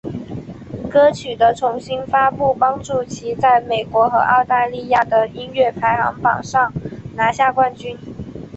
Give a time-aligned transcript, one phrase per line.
[0.89, 6.73] 歌曲的重新发布帮助其在美国和澳大利亚的音乐排行榜上
[7.15, 7.95] 拿下冠军。